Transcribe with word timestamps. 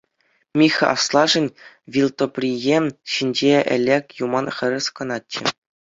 Михха 0.59 0.85
аслашшӗн 0.95 1.47
вилтӑприйӗ 1.97 2.77
ҫинче 3.17 3.55
ӗлӗк 3.75 4.05
юман 4.25 4.45
хӗрес 4.59 4.87
кӑначчӗ. 4.99 5.43